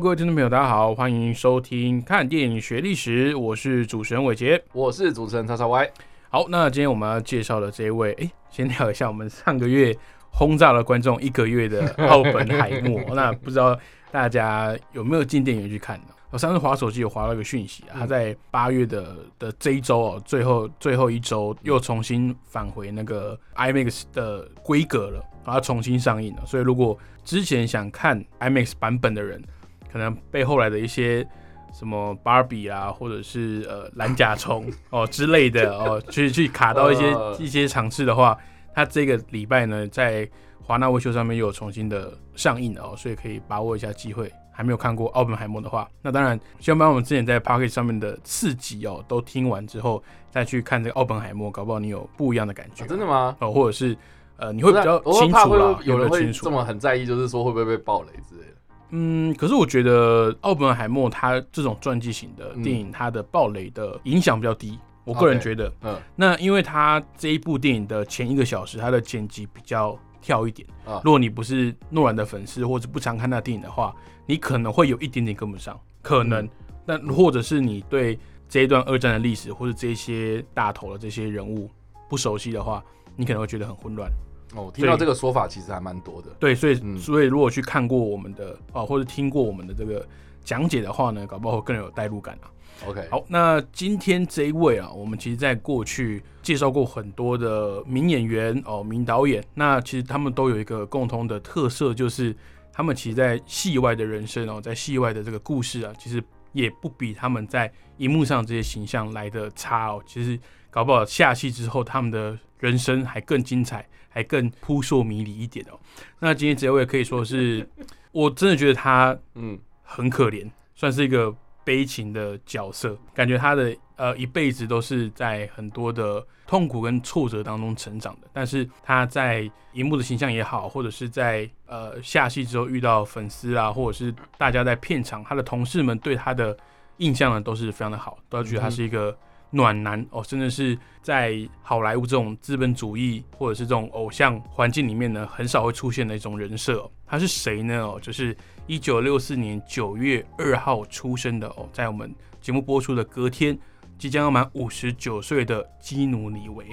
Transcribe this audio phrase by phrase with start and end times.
[0.00, 4.60] 各位听众朋友，大家好，欢迎收听《看电影学历史》，我是主持人伟杰。
[4.72, 5.90] 我是主持人叉叉 Y。
[6.30, 9.94] 好，那今天我们要介绍的这一位，哎，先聊一下我们上个月
[10.30, 12.98] 轰炸了观众一个月的奥本海默。
[13.14, 13.78] 那不知道
[14.10, 16.14] 大家有没有进电影院去看呢？
[16.30, 26.46] 我上次划手机有划到一个讯息啊，他在八月的的这一周哦，最后最后一周又重新返回那个 IMAX 的规格了，然后重新上映了。
[26.46, 29.42] 所以如果之前想看 IMAX 版本的人，
[29.90, 31.26] 可能被后来的一些
[31.72, 38.36] 什么芭比啊，或者是呃蓝甲虫 哦之类的 哦，去去卡到一些一些场次的话，
[38.74, 40.28] 它这个礼拜呢，在
[40.62, 44.30] 华纳维修上面又有重新的上映了哦，所以可以把握一下机会。
[44.52, 52.84] 还没有看过奥本海默的话，那当然希望把我们之前在 p o c k e t 上面的四集哦都听完之后，再去看这个奥本海默，搞不好你有不一样的感觉。
[52.84, 53.34] 真的吗？
[53.40, 53.96] 哦，或者是
[54.36, 58.56] 呃你会比较清楚了，有人会清楚这么很在意，就是说会不会被暴雷之类的。
[58.90, 64.78] 嗯，可是我觉得奥本海默他这种传记型的电影，它的暴雷的影响比较低。
[65.04, 70.68] 我个人觉得，嗯，那因为他这一部电影的前一个小时，他的剪辑比较跳一点。
[70.84, 73.94] 啊，如果你不是诺兰的粉丝，或者不常看那电影的话，
[74.26, 76.48] 你可能会有一点点跟不上，可能。
[76.84, 78.18] 那或者是你对
[78.48, 81.68] 这一段二战的历史，或者这些大头的这些人物
[82.08, 82.84] 不熟悉的话，
[83.16, 84.10] 你可能会觉得很混乱。
[84.54, 86.28] 哦，听到这个说法其实还蛮多的。
[86.38, 90.06] 对，所以所以如果去看过我们的哦，或者听过我们的这个
[90.44, 92.50] 讲解的话呢，搞不好更有代入感啊。
[92.86, 99.44] OK，好，那今天这一位啊，我们其实在过去介绍过很多的名演员哦，名导演。
[99.52, 102.34] 那其实他们都有一个共同的特色，就是
[102.72, 110.02] 他们其实，在戏外的人生哦，在戏外的这个故事啊，其实也不比他们在荧幕上这些形象来的差哦。
[110.06, 113.86] 其实搞不好下戏之后，他们的人生还更精彩。
[114.10, 115.78] 还更扑朔迷离一点哦。
[116.18, 117.66] 那今天这位可以说是，
[118.12, 121.34] 我真的觉得他嗯很可怜，算是一个
[121.64, 122.98] 悲情的角色。
[123.14, 128.28] 感觉他的呃一辈子都是在很多的痛苦跟挫折当中成长的。
[128.32, 136.56] 但是他在荧幕的形象也好，或者是在呃下戏之后遇到粉丝啊，或者是大家在片场，他的同事们对他的
[136.98, 139.16] 印象呢都是非常的好，都觉得他是一个。
[139.50, 146.88] 暖男哦，甚至是在好莱坞这种资本主义或者是这种偶像环境里面呢，很少会出现的一种人设。
[147.06, 147.82] 他是谁呢？
[147.82, 153.58] 哦，就是一九六四年九月二号出生的哦，在我们节目播出的隔天，
[153.98, 156.64] 即将要满五十九岁的基努里维。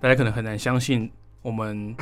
[0.00, 1.10] 大家可能很难相信，
[1.42, 1.94] 我们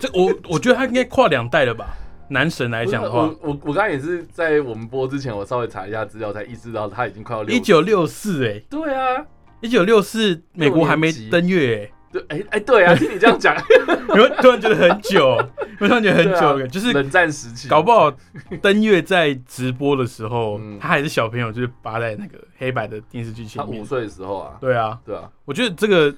[0.00, 1.96] 这我我觉得他应该跨两代了吧。
[2.28, 9.24] 男神来讲的话，我我刚才也是在我们播之前，我稍微查一下资料，才意识到他已经快要一九六四哎，对啊，
[9.60, 13.56] 一九六四美国还没登月哎，对哎哎对啊，听你这样讲，
[14.08, 15.36] 我突然觉得很久，
[15.80, 18.14] 我突然觉得很久，就是冷战时期，搞不好
[18.60, 24.98] 登月在直播的时候，他还是小朋友，就是扒在那个黑白的电视剧前面，五岁的时候啊，对啊。
[25.04, 26.14] 对啊，我觉得这个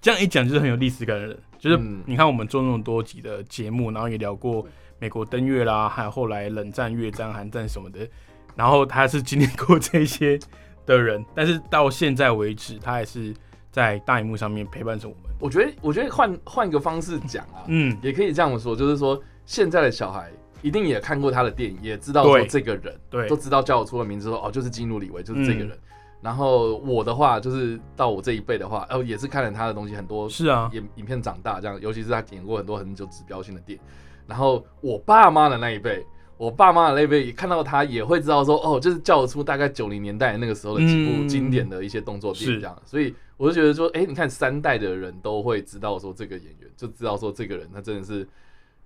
[0.00, 4.66] 这样一讲就是很有历史感的人，就是你看我们做那么多集的节目，然后也聊过。
[5.00, 8.06] 美国登月啦，还有后来冷战、越战、韩战什么的，
[8.54, 10.38] 然后他是经历过这些
[10.84, 13.34] 的人，但是到现在为止，他还是
[13.72, 15.22] 在大荧幕上面陪伴着我们。
[15.40, 20.30] 我觉得，我觉得换换一个方式讲啊，嗯，也可以这样说，就是说现在的小孩
[20.60, 25.78] 一定也看过他的电影，也知道说这个人，对，都知道叫我出了名字说哦，就是金努里维，就是这个人。
[26.20, 33.82] 然后我的话，就是到我这一辈的话，哦，也是看了他的东西很多，是啊，影影片长大这样，尤其是他演过很多很久指标性的电影。
[34.30, 36.06] 然后我爸妈的那一辈，
[36.36, 42.80] 我爸妈的那一辈看到他也会知道说，哦，就是叫得出大概九零年代那个时候的几部经典的一些动作片这样。
[42.86, 48.26] 所以我就觉得说，哎，你看三代的人都会知道说这个演员，就知道说这个人他真的是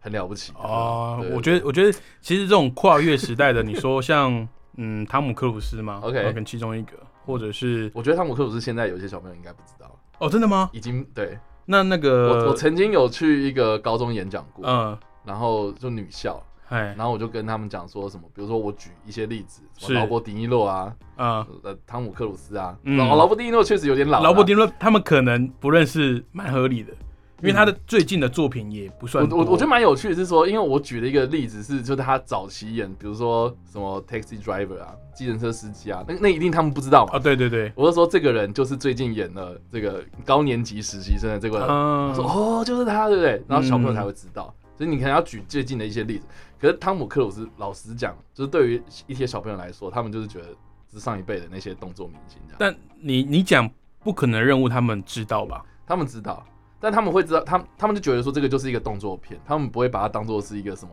[0.00, 1.20] 很了不起啊。
[1.32, 1.93] 我觉得，我觉得
[2.23, 4.49] 其实这种跨越时代的，你说像
[4.79, 6.93] 嗯汤姆克鲁斯吗， OK，跟其中一个，
[7.26, 10.70] 或者是我觉得汤姆克鲁斯现在有些小朋友应该不知道哦，真的吗？
[10.73, 14.99] 已经对，那那个我我曾经有去一个高中演讲过，嗯。
[15.25, 19.62] 然后就女校，然后我就跟他们讲说什么，比如说我举一些例子，
[19.93, 26.93] 劳勃迪尼洛啊，啊，呃，汤姆克鲁斯啊，劳勃迪尼洛确实有点老，劳勃迪尼洛他们可能不认识，蛮合理的，
[27.41, 29.38] 因因为他的最近的作品也不算多。
[29.38, 37.17] 我我我觉得蛮有趣的是说，因为我举了一个例子是，就是他早期演，比如说什么 taxi driver 啊，计程车司机啊，那那一定他们不知道嘛。
[37.17, 41.69] 啊，对对对，我就说这个人就是最近演了这个高年级实习生的这个人，
[42.15, 43.43] 说哦，就是他，对不对？
[43.47, 46.26] 然后小朋友才会知道，所以你可能要举最近的一些例子。
[46.61, 50.49] 可是汤姆克鲁斯老实讲，就是对于一些小朋友来说，他们就是觉得
[50.91, 55.65] 是上一辈的那些动作明星这样，但你你讲不可能任务，他们知道吧？
[55.87, 56.44] 他们知道，
[56.81, 60.93] 但他们会知道，他们他们就觉得说这个就是一个动作片，他们不会把它当做是一个什么，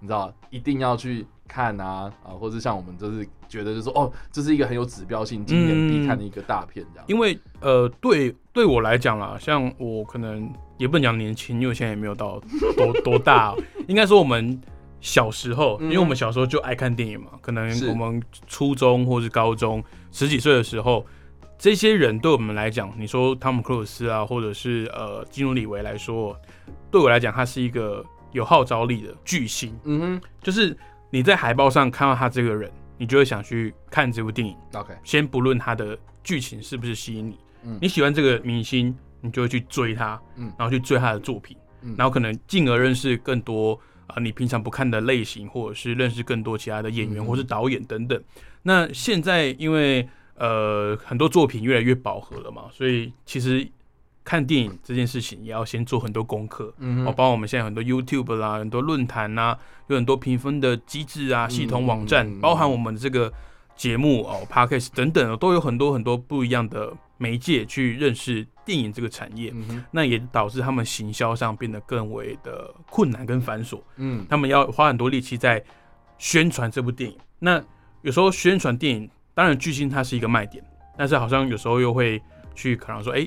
[0.00, 7.04] 你知道，一定要去看啊啊，或者像我们就是觉得就是说哦，这是一个很有指标性、经典必看的一个大片这样。
[7.08, 12.40] 因为呃，对对我来讲啦，像我可能也不能讲年轻，因为现在也没有到
[12.76, 13.52] 多多 大。
[13.52, 14.60] 哦、应该说我们
[15.00, 15.86] 小时候，嗯。
[15.86, 21.04] 因为我们小时候就爱看电影嘛，可能我们初中或是高中十几岁的时候，
[21.58, 26.36] 这些人对我们来讲，你说汤姆克鲁斯啊，或者是呃基努里维来说，
[26.90, 30.20] 对我来讲，他是一个有号召力的巨星，嗯哼。
[30.42, 30.76] 就是
[31.10, 34.56] 你在海报上看到他这个人，你就会想去看这部电影。
[34.74, 37.78] ，OK，先不论他的剧情是不是吸引你，嗯。
[37.80, 40.52] 你喜欢这个明星，你就会去追他，嗯。
[40.58, 41.94] 然后去追他的作品，嗯。
[41.96, 43.72] 然后可能进而认识更多
[44.06, 47.26] 啊、呃你平常不看的类型，或者是认识更多其他的演员嗯。
[47.26, 48.22] 或是导演等等。
[48.62, 53.66] 那现在因为呃很多作品越来越饱和了嘛，所以其实
[54.28, 56.66] 看电影这件事情也要先做很多功课。
[57.06, 63.32] 哦，包括我们现在很多 YouTube 啦，很多论坛呐，有很多评分的机制啊，系统网站，嗯包含我们的这个
[63.74, 69.50] 节目哦、Podcast 等等，都有很多很多不一样的媒介去认识电影这个产业。
[69.54, 75.64] 嗯，那也导致他们行销上变得更为的困难跟繁琐，嗯他们要花很多力气在
[76.18, 77.16] 宣传这部电影。
[77.38, 77.64] 那
[78.02, 80.62] 有时候宣传电影，当然巨星它是一个卖点，
[80.98, 82.20] 但是好像有时候又会
[82.54, 83.26] 去可能说，哎、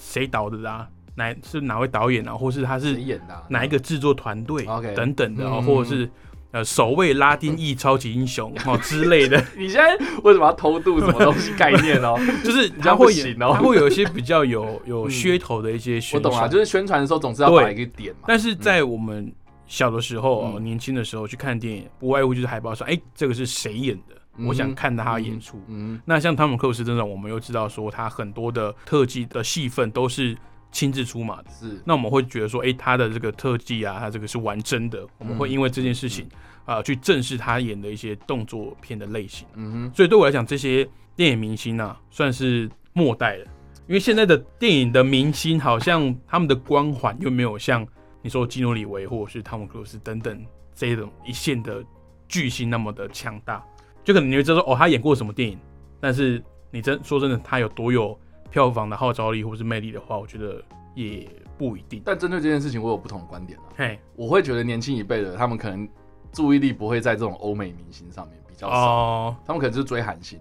[0.00, 0.88] 谁导的啊？
[1.14, 2.32] 哪是哪位导演啊？
[2.34, 3.42] 或是他是演的啊？
[3.50, 6.10] 哪一个制作团队 OK 等等的哦，嗯或者是
[6.52, 12.16] 呃首位拉丁裔超级英雄 哦之类的， 你现在为什么要偷渡什么东西概念哦？
[12.42, 18.22] 就是这样他会有不行哦他会有一些比较有有嗯噱头的一些我宣懂啊，传，就是宣传的时候总是要摆一个点嘛。
[18.26, 19.30] 但是在我们
[19.66, 24.16] 小的时候哦，嗯年轻的时候去看电影，不外乎就是海报上，哎，这个是谁演的？
[24.40, 25.62] 嗯我想看他演出。
[25.68, 30.36] 嗯那像汤姆克鲁斯这种，我们又知道说他很多的特技的戏份都是
[30.72, 31.50] 亲自出马的。
[31.50, 36.28] 是那我们会觉得说，哎、他的这个特技啊，他这个是玩真的，我们会因为这件事情
[36.64, 39.46] 啊、去正视他演的一些动作片的类型。
[39.54, 43.46] 嗯哼所以对我来讲，这些电影明星啊，算是末代了。
[43.88, 47.84] 因为现在的电影的明星，好像他们的光环又没有像
[48.22, 51.82] 你说基努里维或者是汤姆克鲁斯等等这种一线的
[52.28, 53.64] 巨星那么的强大。
[54.10, 55.56] 就可能你会知道说，哦，他演过什么电影，
[56.00, 56.42] 但是
[56.72, 58.18] 你真说真的，他有多有
[58.50, 60.60] 票房的号召力或是魅力的话，我觉得
[60.96, 62.02] 也不一定。
[62.04, 63.64] 但针对这件事情，我有不同的观点啊。
[63.76, 65.88] 嘿，我会觉得年轻一辈的他们可能
[66.32, 70.38] 注意力不会在这种欧美明星上面比较少，哦他们可能就是追韩星。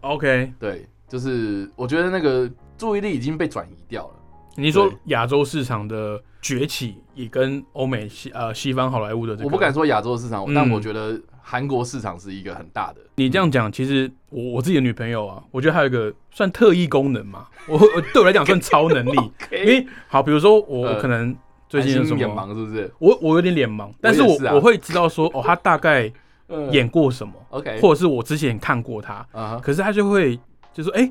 [0.00, 4.14] ，OK，对，就是我觉得那个注意力已经被转移掉了。
[4.56, 13.00] 你说对亚洲市场的崛起也跟欧美西呃西方好莱坞的这个，我不敢说亚洲市场，嗯但我觉得韩国市场是一个很大的。
[13.16, 19.16] 你这样讲，其实我我自己的女朋友啊，我觉得还有一个算特异功能嘛，我我对我来讲算超能力，
[19.52, 21.36] 因为好，比如说我可能
[21.68, 22.90] 最近有什么脸，盲是不是？
[22.98, 24.54] 我我有点脸盲，但是我我是啊。
[24.54, 26.10] 我会知道说哦，他大概
[26.48, 26.70] 嗯。
[26.70, 29.60] 演过什么，OK，或者是我之前看过他，啊哈。
[29.62, 30.38] 可是他就会
[30.72, 31.10] 就说，哎、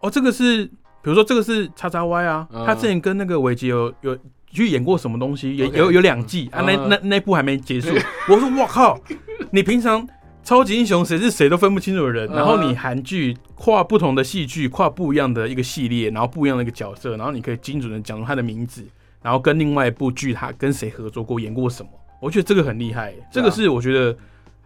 [0.00, 2.64] 哦，这个是，比如说这个是叉叉 Y 啊，嗯。
[2.64, 4.16] 他之前跟那个维吉有有
[4.56, 6.48] 去演过什么东西，有有有两季。
[6.52, 6.88] 啊，那嗯。
[6.88, 7.88] 那那部还没结束。
[8.28, 8.98] 我说我靠，
[9.50, 10.06] 你平常
[10.42, 12.36] 超级英雄谁是谁都分不清楚的人，嗯。
[12.36, 18.84] 然后你韩剧跨不同的戏剧，跨不一样的一个系列，然后不一样的一个角色，然后你可以精准的讲出他的名字，
[19.22, 24.16] 然后跟另外一部剧他跟谁合作过，演过什么，我觉得这个很厉害，这个是我觉得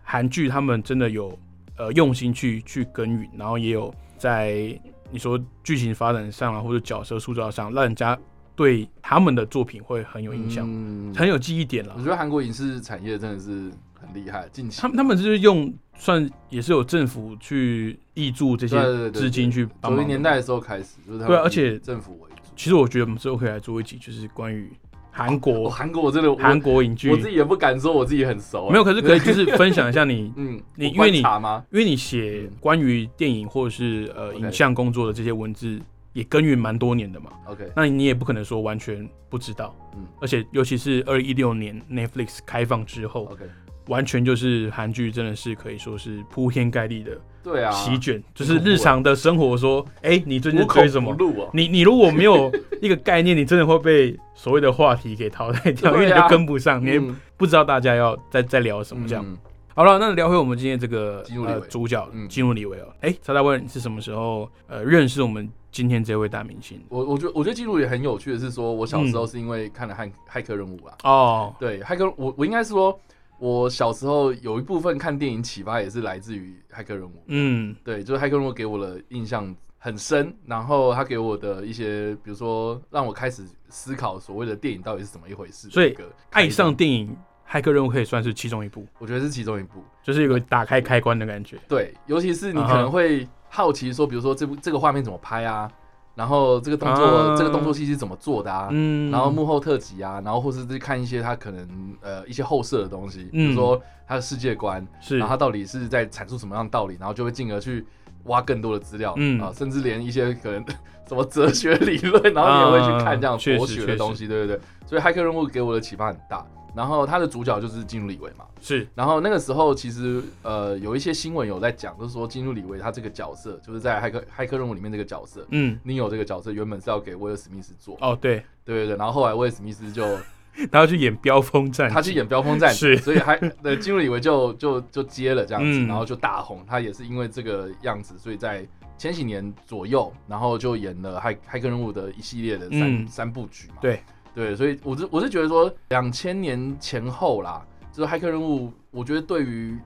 [0.03, 1.37] 韩剧他们真的有
[1.77, 4.79] 呃用心去去耕耘，然后也有在
[5.11, 8.17] 你说剧情发展上啊，或者角色塑造上，让人家
[8.61, 12.03] 对他们的作品会很有印象，嗯很有记忆点了我。
[12.03, 19.93] 觉得韩国影视产业真的是很厉害，近期他们他们就是用算也是有政府去挹注这些资金去帮忙。
[19.93, 22.53] 九零年代的时候开始，就是对啊而且政府为主。
[22.55, 24.71] 其实我觉得我们之后可以来做一集，就是关于
[25.11, 31.21] 韩哦，国韩国我真的我韩国影剧我，自己也不敢说我自己很熟啊，没有，可是可以 就是分享一下你嗯，你因为你？
[31.21, 35.81] 因为你写嗯关于电影或者是呃影像工作的这些文字，
[36.13, 37.31] 也耕耘蛮多年的嘛。
[37.47, 40.07] OK，那你也不可能说完全不知道，嗯。
[40.21, 43.45] 而且尤其是二零一六年 Netflix 开放之后，OK，
[43.89, 51.17] 完全就是韩剧真的是可以说是铺天盖地的对啊，席卷，就是日常的生活说，哎、你最近追什么。
[51.55, 52.53] 你你如果没有
[52.83, 57.17] 一个概念，你真的会被所谓的话题给淘汰掉， 因为你就跟不上，你也嗯。
[57.37, 59.25] 不知道大家要在在聊什么这样。
[59.27, 59.39] 嗯
[59.81, 62.95] 好了，那聊回我们今天这个呃主角嗯基努里维哦。
[63.01, 66.79] 哎，曹大问你是什么时候呃认识我们今天这位大明星？
[66.91, 70.95] 我我觉得我觉得记录也很有趣的是说，我小时候嗯是因为看了骇骇客任务啊。
[71.05, 73.01] 哦，对，骇客我我应该是说，
[73.39, 77.15] 我小时候有一部分看电影启发也是来自于骇客任务。
[77.29, 85.71] 嗯对，就是骇客任务给我的印象很深，然后他给我的一些，比如说让我开始思考所谓的电影到底是怎么一回事。
[85.71, 87.09] 所以这个开爱上，电影
[87.51, 89.83] 《骇客任务》可以算是其中一部，我觉得是其中一部。
[90.05, 91.59] 就是有个打开开关的感觉。
[91.67, 95.69] 对，尤其是你可能会好奇说，比如说这部这个画面怎么拍啊，
[96.15, 97.37] 然后这个动作、啊。
[97.37, 101.69] 这个动作戏是怎么做的啊，嗯，然后幕后特辑啊，然后或是去看一些他可能
[102.03, 105.19] 呃一些后设的东西，比嗯如说他的世界观，是。
[105.19, 107.85] 然后他到底是在阐述什么样的道理，然后就会进而去
[108.25, 109.41] 挖更多的资料，嗯。
[109.41, 110.65] 啊，甚至连一些可能
[111.09, 114.61] 什么哲学理论，然后你也会去看这样啊确实佛学的东西，对不对？
[114.87, 116.47] 所以骇客任务给我的启发很大。
[116.75, 118.87] 然后他的主角就是金努里维嘛，是。
[118.95, 125.47] 然后那个时候其实呃有一些新闻有在讲，就是说金努里维他这个角色，就是在骇客骇客任务里面这个角色。
[125.51, 125.79] 嗯。
[125.83, 130.05] 尼欧这个角色原本是要给威尔史密斯做，哦对，对对对，然后后来威尔史密斯就
[130.71, 133.03] 他要去演飙风战，他去演飙风战士，是。
[133.03, 135.87] 所以还呃金入李维就就就接了这样子，嗯。
[135.87, 136.65] 然后就大红。
[136.67, 138.67] 他也是因为这个样子，所以在
[138.99, 143.07] 前几年左右，然后就演了骇骇客任务的一系列的三、嗯。
[143.09, 143.77] 三部曲嘛。
[143.81, 144.03] 对
[144.35, 149.79] 对，所以我是我是觉得说，两千年前后啦，就是骇客任务，我觉得对于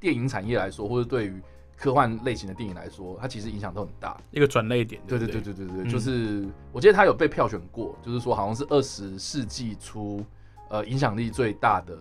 [0.00, 1.34] 电影产业来说，或者对于
[1.76, 4.16] 科幻类型的电影来说，它其实影响都很大。
[4.30, 5.54] 一个转类点，对对对对？
[5.54, 10.24] 对对就是我记得他有被票选过，就是说好像是二十世纪初
[10.68, 11.98] 呃影响力最大的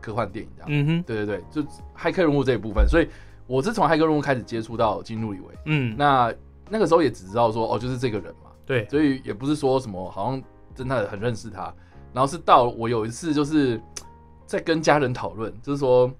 [0.00, 0.68] 科幻电影这样。
[0.70, 1.62] 嗯哼，对对对，就
[1.96, 3.08] 骇客任务这一部分，所以
[3.46, 6.34] 我是从骇客任务开始接触到金路里维，嗯，那
[6.68, 10.42] 那个时候也只知道说哦就是这个人嘛，对，所以也不是说什么好像
[10.74, 11.72] 真的很认识他，
[12.12, 13.80] 然后是到我有一次就是
[14.46, 16.10] 在跟家人讨论，就是说。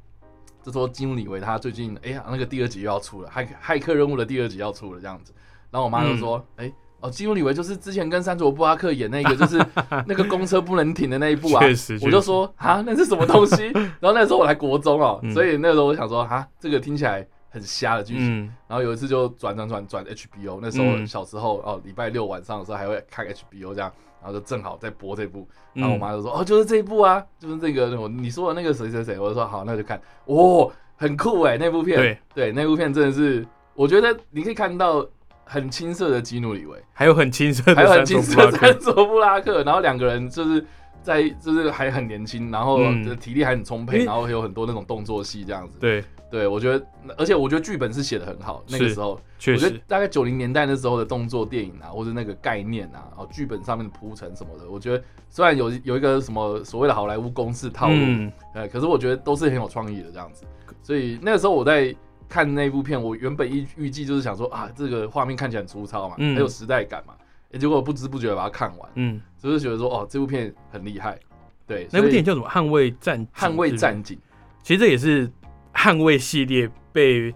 [0.63, 5.33] 就说金努里维他最近哎呀那个第二集又要出了，骇骇客任务的第二集要出了这样子，
[5.71, 9.57] 然后我妈就说哎、哦金努里维就是之前跟山卓布拉克演那个就是
[10.07, 13.71] 那个公车不能停的那一部啊，确实，我就说啊，那是什么东西？
[14.01, 15.33] 然后那时候我来国中哦、嗯。
[15.33, 18.45] 所以那个时候我想说啊，这个听起来很瞎的剧情。
[18.45, 18.55] 嗯。
[18.67, 21.07] 然后有一次就转转转转 HBO，那时候嗯。
[21.07, 23.93] 小时候哦，礼拜六晚上的时候还会看 HBO 这样，
[24.23, 32.19] 然后就正好在播这部，然后我妈就说、哦，就是这一部啊，就是这个我你说的那个谁谁谁，我就说好，那就看，哦，很酷哎，那部片，对。
[32.35, 35.07] 对，那部片真的是，我觉得你可以看到
[35.45, 38.73] 很青涩的基努里维，还有很青涩的还有很青涩的卓布拉克。
[38.73, 40.65] 山卓布拉克，然后两个人就是
[41.03, 43.17] 在就是还很年轻，然后嗯。
[43.17, 45.79] 体力还很充沛，为然后有很多那种动作戏这样子。
[45.81, 46.87] 对，对，我觉得，
[47.19, 60.45] 而且我觉得剧本是写的很好，那个是时候，确实，我觉得大概九零年代那时候的动作电影啊，或者那个概念啊，哦，剧本上面的铺陈什么的，我觉得虽然有有一个什么所谓的好莱坞公式套路，嗯，呃，可是我觉得都是很有创意的这样子。
[60.83, 61.95] 所以那个时候我在
[62.29, 67.15] 看那部片，我原本预预计就是想说啊，这个画面看起来很粗糙嘛，嗯很有时代感嘛，
[67.51, 71.19] 诶结果不知不觉地把它看完，嗯，就是觉得说哦，这部片很厉害。
[71.67, 72.49] 对，那部电影影叫什么？
[72.49, 74.19] 捍卫战，捍卫战警，
[74.61, 75.31] 其实这也是
[75.75, 77.35] 捍卫系列被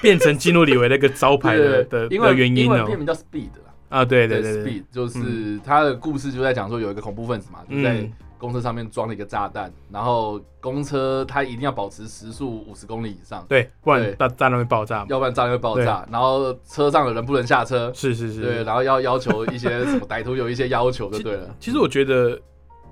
[0.00, 2.98] 变成基努里维那个招牌的的原因哦英文片。
[2.98, 3.70] 名叫 Speed 啦。
[3.90, 15.06] 啊，对对对就是他的故事就在讲说有一个恐怖分子嘛，就在嗯，公车上面装了一个炸弹，然后公车它一定要保持时速五十公里以上，对，不然炸弹会爆炸嘛。
[15.08, 16.06] 要不然炸弹会爆炸。
[16.08, 21.52] 然后车上的人不能下车，是是是，对，然后要要求一些什么歹徒有一些要求就对了。
[21.58, 22.40] 其实我觉得，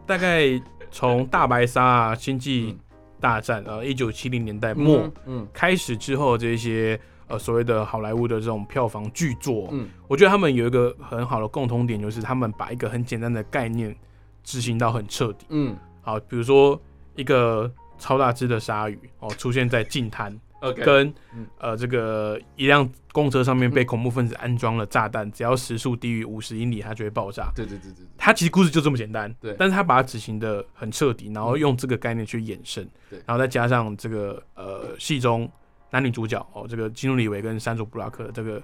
[0.04, 0.60] 大概
[0.90, 2.76] 从大白鲨啊、星际
[3.20, 5.48] 大战呃一九七零年代末、嗯嗯。
[5.52, 9.88] 开始之后，这些呃所谓的好莱坞的这种票房巨作，嗯。
[10.06, 13.94] 我觉得他们有一个很好的共同点，就是他们把一个很简单的概念
[14.42, 15.46] 执行到很彻底。
[15.50, 15.76] 嗯。
[16.02, 16.80] 好，比如说
[17.16, 21.46] 一个超大只的鲨鱼哦出现在近滩，，OK，跟嗯。
[21.58, 27.50] 呃这个一辆公车上面被恐怖分子安装了炸弹，只要时速低于五十英里，它就会爆炸。
[27.54, 29.54] 对对对对对，它其实故事就这么简单，对。
[29.58, 33.18] 但是他把它执行的很彻底，然后用这个概念去衍生，对。
[33.26, 35.50] 然后再加上这个呃戏中
[35.90, 38.62] 男女主角哦，这个基努里维跟山卓布拉克的这个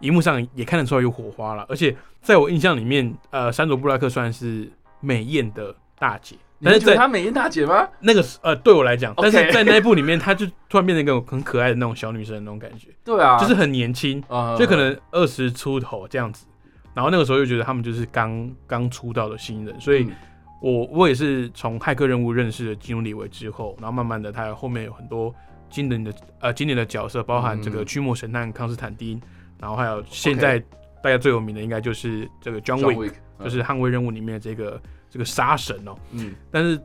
[0.00, 7.88] 荧幕上也看得出来有火花了，而且在我印象里面，呃，山卓布拉克算是美艳的大姐，但是在她美艳大姐吗？
[8.00, 16.46] 那个呃对我来讲，但是在那一部里面，她就突然变成一个很可爱的那种小女生的那种感觉，对啊，就是很年轻，呃就可能二十出头这样子。
[16.94, 20.12] 然后那个时候就觉得他们就是刚刚出道的新人，所以嗯。
[20.60, 25.32] 我我也是从骇客任务认识了基努里维之后，然后慢慢的他后面有很多
[25.70, 27.86] 经典的呃经典的角色，包含这个嗯。
[27.86, 29.22] 驱魔神探康斯坦丁，
[29.60, 30.60] 然后还有现在
[31.02, 33.12] 大家最有名的应该就是这个 John Wick，Wick，
[33.44, 35.96] 就是捍卫任务里面的这个这个杀神哦。
[36.12, 36.34] 嗯。
[36.50, 36.80] 但是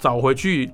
[0.00, 0.70] 找回去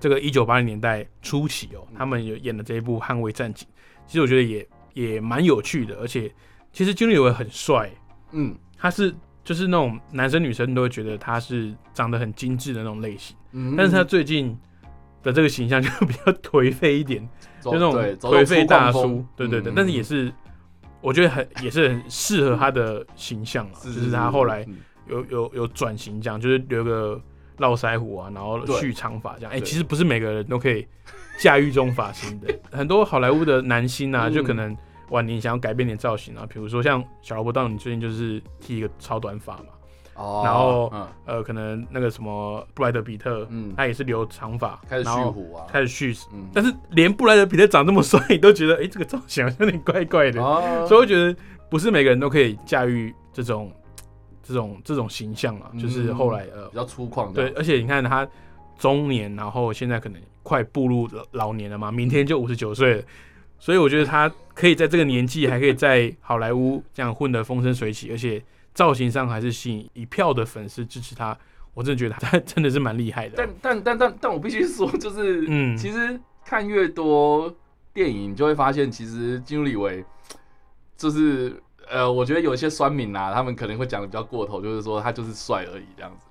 [0.00, 3.68] 这个一九八零年代初期哦，他们有演的这一部《捍卫战警》，
[4.06, 6.32] 其实我觉得也也蛮有趣的，而且
[6.72, 7.90] 其实金立伟很帅，
[8.32, 8.54] 嗯。
[8.76, 14.54] 他是就是那种男生女生都会觉得他是长得很精致的那种类型，嗯，但是他最近
[15.22, 17.26] 的这个形象就比较颓废一点，
[17.62, 20.30] 就那种颓废大叔对对对，嗯但是也是
[21.04, 27.20] 我觉得很也是很适合他的形象啊，就是他后来嗯有有有转型这样，就是留个
[27.58, 29.52] 络腮胡啊，然后蓄长发这样。
[29.52, 30.86] 哎、对其实不是每个人都可以
[31.38, 34.74] 驾驭这种发型的，很多好莱坞的男星啊，嗯就可能
[35.10, 39.66] 晚年想要改变点造型啊，比如说像小萝卜道你最近就是剃一个超短发嘛，
[40.14, 41.06] 哦，然后嗯。
[41.26, 50.84] 呃，可能那个什么布莱德比特，嗯，他也是留长发，开始然后蓄胡啊，开始蓄，嗯，但是连布莱德比特长这么帅，你都觉得哎、这个造型 有点怪怪的，哦。
[50.86, 51.34] 所以我觉得
[51.70, 53.72] 不是每个人都可以驾驭这种
[54.42, 55.78] 这种这种形象啊，嗯。
[55.78, 58.28] 就是后来呃比较粗犷这对，而且你看他
[58.78, 63.02] 中年，然后现在可能快步入老老年了嘛，明天就五十九岁了，
[63.58, 68.42] 所以我觉得他可以在这个年纪还可以在好莱坞这样混得风生水起，而且
[68.74, 71.36] 造型上还是吸引一票的粉丝支持他，
[71.72, 73.34] 我真的觉得他 真的是蛮厉害的。
[73.36, 77.54] 但但但但但我必须说，就是嗯其实看越多
[77.92, 80.04] 电影，你就会发现，其实金庸李维
[80.96, 86.26] 就是呃，我觉得有一些酸民啊，他们可能会讲的比较过头，就是说他就是帅而已这样子。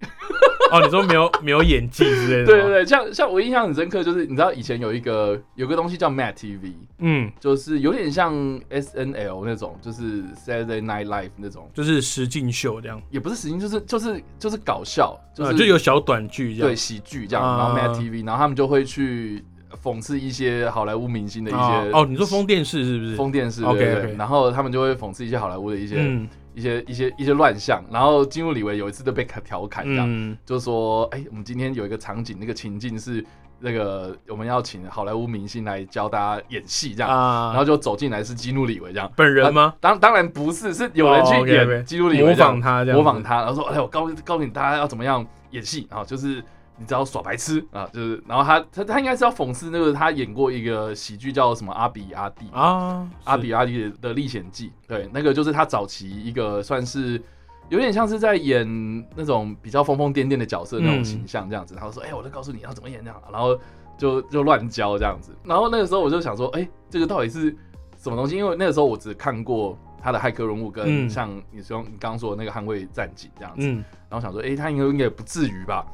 [0.70, 2.46] 哦，你说没有没有演技之类的？
[2.46, 8.34] 对对，对，像像我印象很深刻，就是你知道以前有一个有个东西叫 Mad TV，嗯，就是有点像
[8.70, 16.76] SNL 那种，就是 Saturday Night Live 那种，就是实境秀这样，也不是实境，就是就是就是搞笑，就呃是、就有小短剧这样对。
[16.76, 19.42] 喜剧这样，啊然后 Mad TV，然后他们就会去
[19.82, 23.16] 讽刺一些好莱坞明星的一些哦哦，你说封电视是不是？
[23.16, 26.28] 封电视，OK，对对然后他们就会讽刺一些好莱坞的一些、嗯。
[26.54, 30.36] 一些一些一些乱象，然后金入李维有一次就被调侃这样，嗯。
[30.44, 33.24] 就说，哎、我们今天有一个场景，那个情境是
[33.60, 39.08] 那个我们要请好莱坞明星来教大家演戏这样，啊，然后就走进来是基努里维这样。
[39.14, 39.72] 本人吗？
[39.78, 43.22] 当当然不是，是有人哦去演基努里维模仿他这样，模仿。
[43.22, 45.86] 他，然后说：“哎，我告告诉你大家要怎么样演戏？
[45.90, 46.42] 啊，就是
[46.78, 57.20] 你知道耍白痴啊，就是。”然后他他他应该是要讽刺那个他演过一个喜剧叫什么《阿比阿弟》啊，阿比阿弟的历险记，对，那个就是他早期一个算是
[57.68, 58.66] 有点像是在演
[59.14, 61.74] 那种比较疯疯癫癫的角色那种形象这样子。
[61.74, 63.58] 然后说：“哎，我就告诉你要怎么演这样。”然后
[63.98, 65.36] 就就乱教这样子。
[65.44, 67.50] 然后那个时候我就想说：“哎，这个到底是
[67.98, 73.66] 什么东西？”因为那个时候我只看过他的《骇客任务》跟嗯像你说你刚刚说的那个《捍卫战警》这样子。
[73.66, 75.84] 嗯然后想说，哎、他应该应该也不至于吧？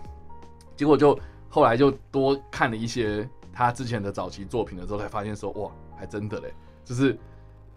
[0.76, 6.52] 结果就后来就多看了一些他之前的早期作品的时候，才发现说，哇，还真的嘞，
[6.84, 7.16] 就是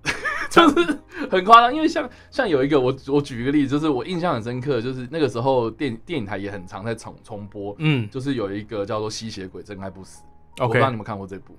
[0.49, 1.73] 就是很夸张。
[1.73, 8.10] 因为像像有一个，我我举一个例子，就是我印象很深刻，就是那个时候电电影台也很常在重重播，嗯。
[8.10, 10.23] 就是有一个叫做《吸血鬼真爱不死》
[10.63, 11.55] 我不知道你们看过这部。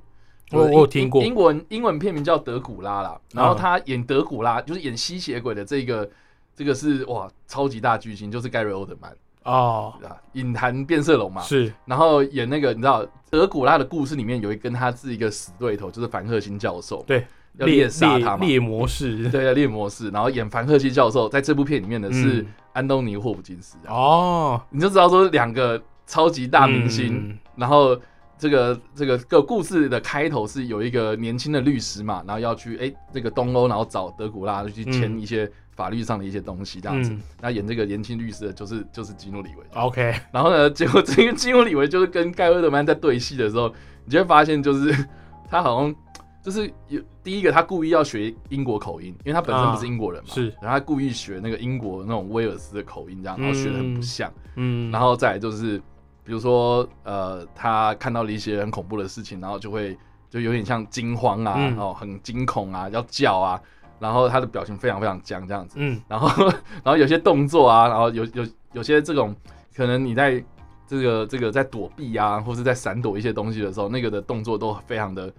[0.51, 1.23] 我我有听过。
[1.23, 3.55] 英英文英文片名叫德古拉啦，然后啊。
[3.57, 6.11] 他演德古拉，就是演吸血鬼的这个，
[6.57, 9.15] 这个是哇超级大巨星，就是盖瑞欧德曼
[9.49, 11.41] 哦，啊，影坛变色龙嘛。
[11.43, 11.73] 是。
[11.85, 22.47] 然后演那个你知道德古拉的故事里面有一跟他是一个死对头，就是凡赫辛教授，对，要猎猎杀他嘛，猎魔士，对，要猎魔士，然后演凡赫辛教授，在这部片里面的是嗯。
[22.75, 27.39] 安东尼霍普金斯，哦，你就知道说两个超级大明星，嗯。
[27.57, 27.99] 然后
[28.39, 35.21] 这个这个个故事的开头是有一个年轻的律师嘛，然后要去哎这个东欧，然后找德古拉去签嗯。
[35.21, 37.13] 一些法律上的一些东西这样子。
[37.13, 39.65] 嗯那演这个年轻律师的就是就是基努里维。
[39.81, 43.73] ，OK，然后呢， 结果这个基努里维就是跟盖尔德曼在对戏的时候，
[44.05, 44.93] 你就会发现就是
[45.49, 45.95] 他好像
[46.43, 54.33] 就是有第一个他故意要学英国口音，因为他本身不是英国人嘛，啊是然后他故意学那个英国那种威尔斯的口音这样，然后学的很不像。
[54.57, 55.79] 嗯，然后再来就是，
[56.25, 59.97] 比如说呃，他看到了一些很恐怖的事情，然后就会
[60.29, 63.61] 就有点像惊慌啊，嗯然后很惊恐啊，要叫啊，
[63.99, 66.01] 然后他的表情非常非常僵这样子，嗯。
[66.09, 66.29] 然后
[66.85, 69.35] 然后有些动作啊，然后有有有些这种
[69.77, 70.43] 可能你在
[70.87, 75.33] 这个这个在躲避啊，或是在闪躲一些东西的时候，那个的动作都非常的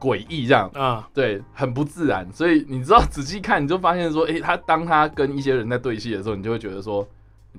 [0.00, 0.70] 诡异这样。
[0.74, 7.06] 啊，对，很不自然，所以你知道仔细看，你就发现说，诶，他当他跟一些人在对戏的时候，你就会觉得说，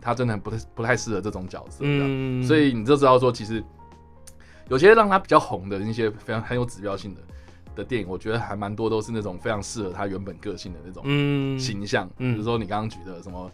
[0.01, 3.63] 他真的很不太不太适合这种角色，嗯，所以你就知道说，其实
[4.69, 7.21] 有些让他比较红的那些非常很有指标性的
[7.77, 13.49] 的电影，我觉得还蛮多都是那种非常适合他原本个性的那种嗯，形象，嗯比如说你刚刚举的什么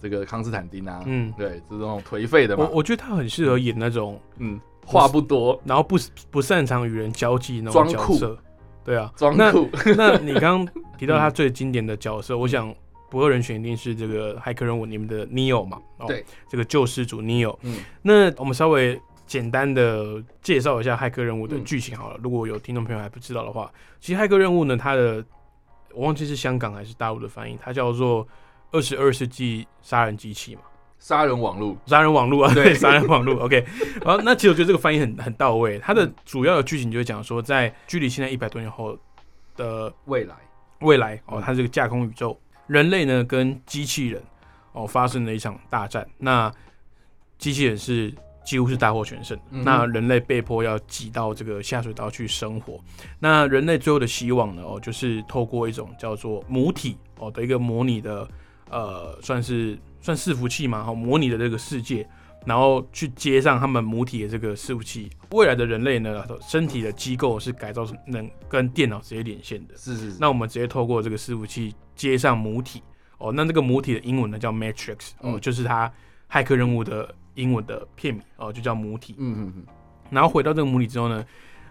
[0.00, 5.96] 这个康斯坦丁啊，嗯对，就是那种颓废的嘛，我我觉得他很适合演那种嗯话不多，然后不
[6.30, 8.36] 不擅长与人交际那种角色。
[8.84, 9.68] 对啊，装酷。
[9.98, 12.74] 那 你刚刚提到他最经典的角色，我想
[13.10, 15.78] 不二人选一定是这个骇客任务里面的 Neo 嘛？
[15.98, 17.54] 哦对，这个救世主 Neo。
[17.64, 18.98] 嗯那我们稍微
[19.28, 22.18] 简单的介绍一下骇客任务的嗯剧情好了。
[22.20, 25.24] 如果有听众朋友还不知道的话，其实骇客任务呢，它的
[25.92, 28.26] 我忘记是香港还是大陆的翻译，它叫做
[28.72, 30.62] 二十二世纪杀人机器嘛，
[30.98, 33.36] 杀人网络，杀人网络啊，对对，杀人网络。
[33.44, 33.64] OK，
[34.04, 35.78] 好那其实我觉得这个翻译很很到位。
[35.78, 38.98] 它的主要的剧情就是讲说，在距离现在一百多年后
[39.56, 40.34] 的未来，
[40.80, 44.22] 未来哦嗯，它这个架空宇宙，人类呢跟机器人
[44.72, 46.08] 哦发生了一场大战。
[46.16, 46.50] 那
[47.38, 48.12] 机器人是
[48.44, 52.78] 几乎是大获全胜，嗯那人类被迫要挤到这个下水道去生活。
[53.18, 58.28] 那人类最后的希望呢，哦，就是透过一种叫做母体哦的一个模拟的
[58.70, 62.08] 呃，算是算伺服器嘛，哦，模拟的这个世界。
[62.46, 69.76] 然后去接上他们母体的这个伺服器，未来的人类呢，身体的机构是改造成能跟电脑直接连线的。
[69.76, 72.80] 是是是，那我们直接透过这个伺服器接上母体
[73.18, 75.92] 哦，那这个母体的英文呢叫 Matrix 哦，嗯就是它
[76.30, 79.14] 骇客任务的英文的片名哦，就叫母体。
[79.16, 79.64] 嗯嗯嗯，
[80.10, 81.24] 然后回到这个母体之后呢，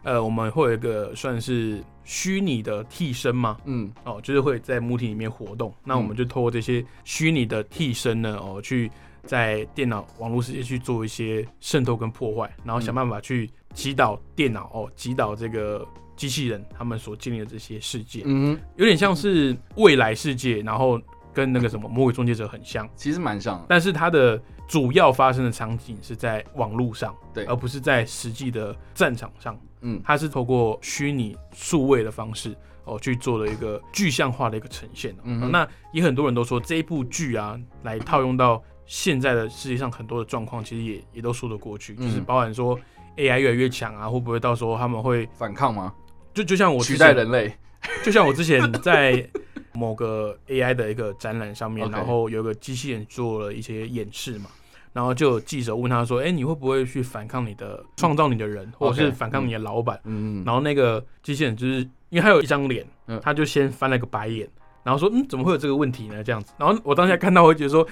[0.04, 5.74] 呃，我们会有一个算是虚拟的替身嘛，嗯哦，就是会在母体里面活动。
[5.84, 8.90] 那我们就透过这些虚拟的替身呢，哦，去
[9.24, 18.22] 在电脑网络世界去做一些渗透跟破坏，然后想办法去击倒电脑哦，击倒这个机器人他们所建立的这些世界。
[18.26, 21.00] 嗯，有点像是未来世界，然后
[21.38, 27.46] 跟那个什么魔鬼终结者很像，其实蛮像的，但是它的主要发生的场景是在网络上，对。
[27.46, 29.56] 而不是在实际的战场上。
[29.82, 30.02] 嗯。
[30.04, 35.52] 它是透过虚拟数位的方式哦去做了一个具象化的一个呈现、哦嗯哼。
[35.52, 42.08] 那也很多人都说这一部剧啊，来套用到现在的世界上很多的状况，其实也也都说得过去，嗯。
[42.08, 42.76] 就是包含说
[43.16, 45.94] AI 越来越强啊，会不会到时候他们会反抗吗？
[46.34, 47.56] 就就像我取代人类，
[48.04, 49.28] 就像我之前在
[49.74, 54.50] 某个 AI 的一个展览上面然后有个机器人做了一些演示嘛，
[54.94, 64.48] 然后就有记者问他说：“哎、你会不会去反抗你的创造你的人，或者是反抗你的老板？”嗯，然后那个机器人就是因为他有一张脸嗯，他就先翻了个白眼，
[64.84, 67.88] 然后说：“嗯，怎么会有这个问题呢？”这样子，然后我当下看到，我会觉得说。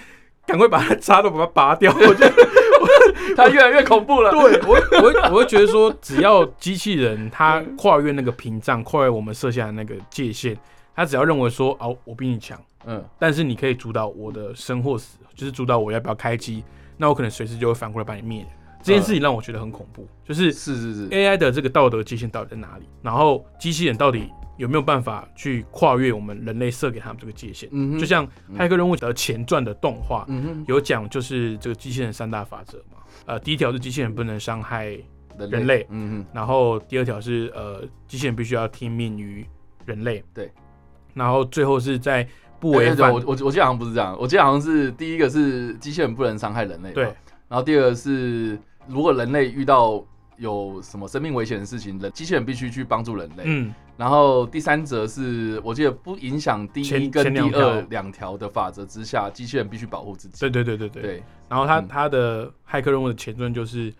[0.47, 1.91] 赶快把它插都把它拔掉！
[2.07, 2.23] 我就
[3.35, 4.31] 它越来越恐怖了。
[4.31, 10.57] 对我，我会我会觉得说，只要机器人它跨越那个屏障，跨越我们设下的那个界限，
[10.95, 16.63] 它只要认为说，哦，我比你强，嗯，但是你可以主导我的生或死，就是主导我要不要开机，
[16.97, 18.45] 那我可能随时就会反过来把你灭。
[18.81, 22.87] 这件事情让我觉得很恐怖，就是是是是，AI 的这个道德界限到底在哪里？
[23.01, 27.67] 然后机器人到底有没有办法去跨越我们人类设给他们这个界限？
[27.71, 32.99] 嗯就像《骇客任务》的前传的动画，嗯，有讲就是这个机器人三大法则嘛。
[33.25, 34.97] 呃，第一条是机器人不能伤害
[35.37, 39.45] 人类嗯然后第二条是呃，机器人必须要听命于
[39.85, 40.23] 人类。
[40.33, 40.51] 对。
[41.13, 42.27] 然后最后是在
[42.59, 47.03] 不哼，违反我我我记得好像不是这样，我记得好像是第一个是机器人不能伤害人类，对，
[47.47, 50.03] 然后第二个是如果人类遇到
[50.37, 53.43] 有什么生命危险的事情，人机器人必须去帮助人类。
[53.45, 60.39] 嗯然后第三则是我记得不影响第一前跟第二两条的法则之下，机器人必须保护自己。
[60.39, 61.01] 对对对对对。
[61.01, 63.93] 对，然后它嗯它的骇客任务的前传就是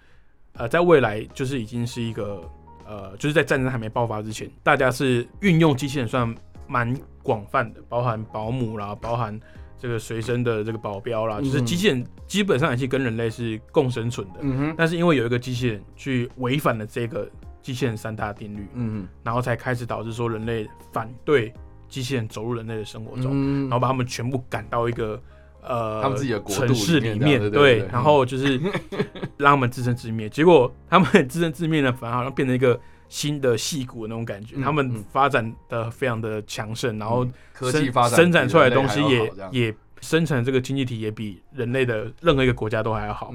[0.53, 2.41] 呃，在未来就是已经是一个
[2.85, 6.33] 呃，就是在战争还没爆发之前，大家是运用机器人算
[6.67, 9.39] 蛮广泛的，包含保姆啦，包含
[9.79, 14.39] 这个随身的这个保镖啦，就是嗯机器人基本上也是跟人类是共生存的。
[14.41, 17.29] 嗯哼，但是因为有一个机器人去违反了这个
[17.65, 21.51] 机器人三大定律，嗯然后才开始导致说人类反对
[21.89, 25.19] 机器人走入人类的生活，中，嗯然后把他们全部赶到一个
[25.63, 28.61] 呃他们自己的城市里里面，对然后就是
[29.37, 30.29] 让他们自生自灭。
[30.29, 34.55] 结果他们自生自灭呢，反而好像变成一个新的戏骨的那种感觉。
[34.57, 43.33] 嗯他们嗯发展的非常的强盛，然后科生技发展生产出来的东西也也生产这个经济体也比人类的任何一个国家都还要好。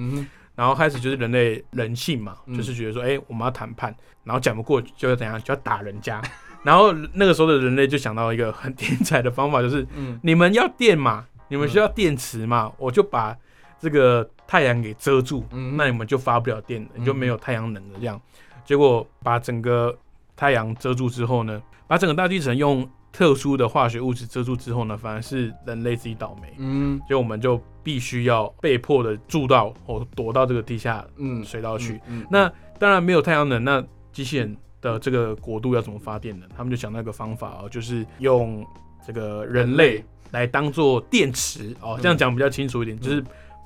[0.61, 2.55] 然后开始就是人类人性嘛，嗯。
[2.55, 6.20] 就是觉得说，哎、我们要谈判，然后讲不过就要怎样，就要打人家。
[6.62, 10.20] 然后那个时候的人类就想到一个很天才的方法，就是嗯。
[10.23, 13.35] 你们要电嘛，你们需要电池嘛，我就把
[13.79, 15.79] 这个太阳给遮住，嗯。
[15.79, 17.01] 那你们就发不了电了，嗯。
[17.01, 17.99] 你就没有太阳能了。
[17.99, 18.20] 这样，
[18.66, 19.96] 结果把整个
[20.37, 31.94] 太阳遮住之后呢，把整个大气层用特殊的化学物质遮住之后呢，反而是人类自己倒霉，嗯所以我们就必须要被迫的住到或躲到这个地下嗯水道去。
[32.07, 36.46] 嗯，嗯那当然没有太阳能，那机器人的这个国度要怎么发电呢？
[36.57, 38.64] 他们就想到一个方法哦，就是用
[39.07, 43.16] 这个人类来当做电池哦，这样讲比较清楚一点，就是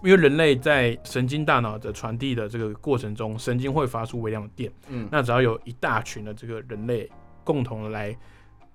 [0.03, 4.73] 因为人类在神经大脑的传递的这个过程中，神经会发出微量的电。
[4.89, 7.11] 嗯，那只要有一大群的这个人类
[7.43, 8.17] 共同的来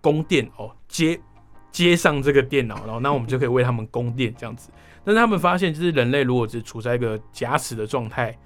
[0.02, 1.20] 供电哦，接
[1.72, 4.70] 接上这个电脑，然后那我们就可以为他们供电这样子。
[5.04, 8.38] 但是他们发现，就是人类如果只处在一个假死的状态，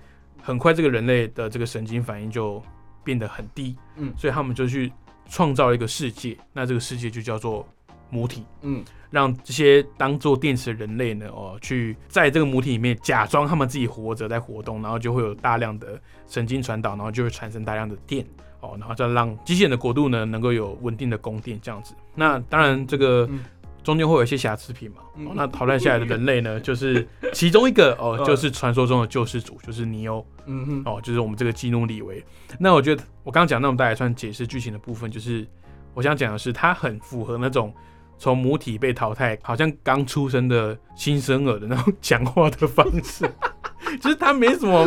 [0.42, 2.62] 很快这个人类的这个神经反应就
[3.04, 3.76] 变得很低。
[3.98, 4.92] 嗯所以他们就去
[5.28, 7.68] 创造了一个世界，那这个世界就叫做
[8.10, 8.46] 母体。
[8.62, 18.26] 嗯让这些当做电池的人类呢，哦，去在这个母体里面假装他们自己活着在活动，然后就会有大量的神经传导，然后就会产生大量的电，
[18.64, 21.94] 哦，然后再让机器人的国度呢能够有稳定的供电这样子。
[22.16, 23.44] 那当然这个嗯
[23.84, 30.26] 中间会有一些瑕疵品嘛，嗯哦，那淘汰下来的人类呢， 就是其中一个哦，嗯就是传说中的救世主，就是尼欧。
[30.46, 32.24] 嗯哼，哦，就是我们这个基努里维。
[32.58, 35.46] 那我觉得我刚刚讲那么大也算解释剧情的部分，就是
[35.94, 37.74] 我想讲的是，它很符合那种
[38.18, 43.30] 从母体被淘汰，好像刚出生的新生儿的那种讲话的方式，
[44.00, 44.86] 就是他没什么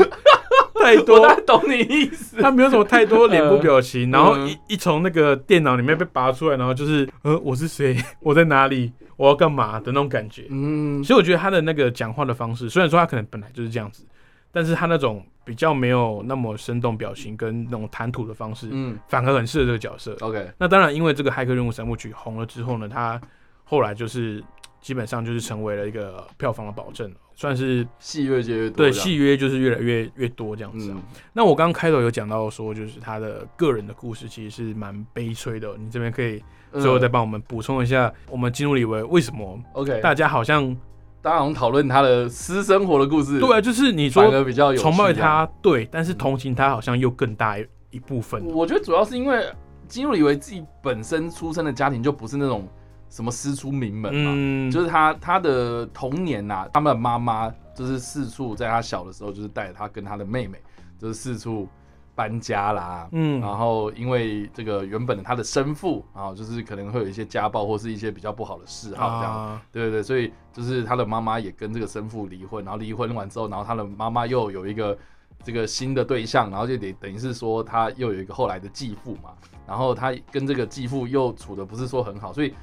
[0.81, 1.35] 太我多大。
[1.35, 2.41] 概懂你意思。
[2.41, 10.47] 他没有什么太多脸部表情，然后嗯一一从那个电脑里面被拔出来，然后就是呃我是谁， 我在哪里，我要干嘛的那种感觉。
[10.51, 14.05] 嗯所以我觉得他的那个讲话的方式，虽然说他可能本来就是这样子，
[14.53, 20.17] 但是他那种比较没有那么生动表情跟那种谈吐的方式，嗯反而很适合这个角色。
[20.21, 23.21] ，OK，那当然，因为这个《骇客任务》三部曲红了之后呢，他
[23.65, 24.43] 后来就是
[24.81, 30.97] 基本上就是成为了一个票房的保证，算是戏越接越多，对戏约就是越来越越多这样子、啊。
[30.97, 31.03] 嗯
[31.35, 40.75] 那我刚刚开头有讲到说，就是他的个人的故事其实是蛮悲催的，你这边可以嗯最后再帮我们补充一下，我们金入里维为什么 OK，大家好像
[41.21, 45.13] 大家好像讨论他的私生活的故事，对啊，就是你反说而比较有崇拜。
[45.13, 48.43] 他，对，但是同情他好像又更大一一部分。
[48.47, 49.45] 我觉得主要是因为
[49.87, 52.67] 基努里维自己本身出生的家庭就不是那种
[53.09, 60.59] 什么师出名门嘛，嗯，就是他他的童年呐、他们的妈妈就是四处在他小的时候，就是带着他跟他的妹妹，
[60.99, 61.69] 就是四处
[62.15, 63.09] 搬家啦。
[63.13, 69.33] 嗯然后因为这个原本的他的生父，啊就是可能会有一些家暴或是一些比较不好的嗜好这样。
[69.33, 74.97] 啊，对对对，所以就是他的妈妈也跟这个生父离婚，然后离婚完之后，然后他的妈妈又有一个
[75.45, 79.31] 这个新的对象，然后就得等于是说他又有一个后来的继父嘛，
[79.67, 82.55] 然后他跟这个继父又处的不是说很好，所以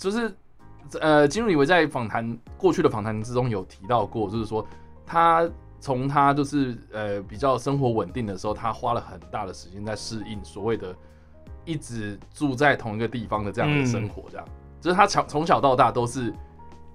[0.00, 0.34] 就是
[0.98, 4.66] 呃，金瑞维在访谈过去的访谈之中有提到过，就是说
[5.06, 10.96] 他从他就是呃比较生活稳定的时候，他花了很大的时间在适应所谓的
[11.66, 14.48] 一直住在同一个地方的这样的生活，这样、
[14.80, 16.32] 就是他从从小到大都是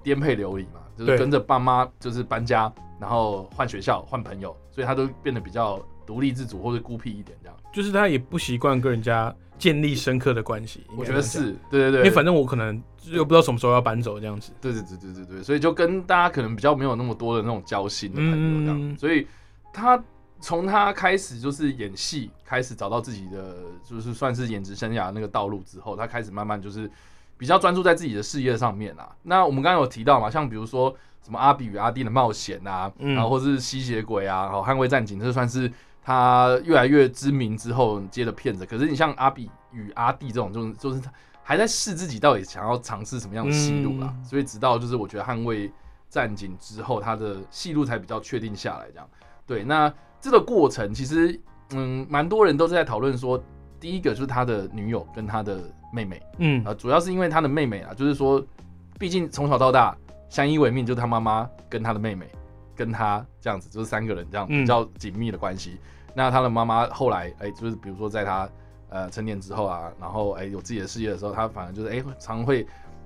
[0.01, 7.55] 颠沛流离嘛，就是跟着爸妈就是搬家，然后换学校换朋友，所以他都变得比较独立自主或者孤僻一点这样。
[7.71, 10.83] 就是他也不习惯跟人家建立深刻的关系。
[10.97, 14.51] 我觉得是，对对对，因为反正我可能又不知道什么时候要搬走这样子。
[14.61, 19.27] 对对对对对对，所以就跟大家可能比较没有那么多的那种交心的朋友这样，嗯所以
[19.73, 20.01] 他
[20.41, 26.89] 从他开始就是演戏，开始找到自己的就是算是演职生涯那个道路之后，他开始慢慢就是
[27.37, 29.09] 比较专注在自己的事业上面啊。
[29.23, 35.71] 那我们刚刚有提到嘛，像比如说什么阿比与阿弟的冒险啊，嗯然后或是吸血鬼啊，然后捍卫战警，这算是
[36.05, 38.63] 他越来越知名之后接的片子。
[38.63, 44.13] 可是你像阿比与阿弟这种，就是就是他还在试自己到底想要尝试什么样的戏路啦。
[44.15, 45.71] 嗯所以直到就是我觉得捍卫
[46.07, 48.85] 战警之后，他的戏路才比较确定下来。
[48.91, 49.09] 这样
[49.47, 49.91] 对，那
[50.21, 51.39] 这个过程其实
[51.71, 53.43] 嗯，蛮多人都是在讨论说，
[53.79, 55.59] 第一个就是他的女友跟他的
[55.91, 56.21] 妹妹。
[56.37, 58.43] 嗯啊，主要是因为他的妹妹啊，就是说，
[58.99, 59.97] 毕竟从小到大
[60.29, 62.27] 相依为命，就是他妈妈跟他的妹妹
[62.75, 65.79] 跟他这样子，就是三个人这样嗯比较紧密的关系。
[66.13, 68.49] 那他的妈妈后来，哎、就是比如说在他
[68.89, 72.65] 呃成年之后啊，然后哎、有自己的事业的时候，他反而就是哎、常会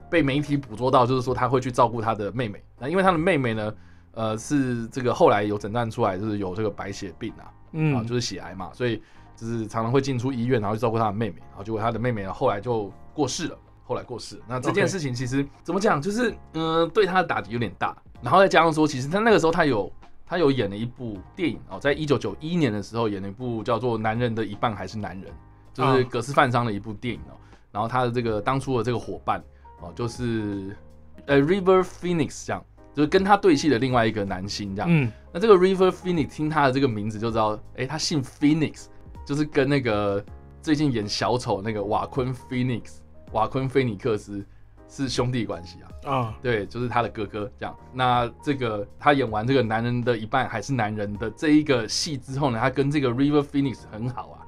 [0.10, 2.64] 被媒体捕捉到，就是说他会去照顾他的妹妹。
[2.78, 3.74] 那因为他的妹妹呢，
[4.14, 9.02] 呃，是这个后来有诊断出来，就是有这个白血病啊，啊，嗯，就是血癌嘛，所以
[9.36, 14.42] 就是常常会进出医院，然后去照顾他的妹妹，然后结果他的妹妹呢后来就过世了，后来过世了。
[14.48, 19.92] 那这件事情其实怎么讲，就是嗯、呃对他的打击有点大，然后再加上说，其实他那个时候他有
[20.26, 25.32] 他有演了一部电影哦，在一九九一年的时候演了一部叫做《男人的一半还是男人》，
[25.74, 27.34] 就是啊葛斯范商的一部电影哦。
[27.72, 29.44] 然后他的这个当初的这个伙伴
[29.82, 30.76] 哦，就是
[31.26, 34.88] 呃 River Phoenix 这样，就是跟他对戏的另外一个男星这样。
[34.92, 38.86] 嗯那这个 River Phoenix 听他的这个名字就知道，哎、他姓 Phoenix，
[39.24, 40.24] 就是跟那个
[40.62, 42.98] 最近演小丑那个瓦昆 Phoenix
[43.32, 44.44] 瓦昆菲尼克斯
[44.90, 46.12] 是兄弟关系啊。
[46.12, 47.76] 啊，对，就是他的哥哥这样。
[47.94, 54.46] 那这个他演完这个男人的一半还是男人的这一个戏之后呢，他跟这个 River Phoenix 很好啊。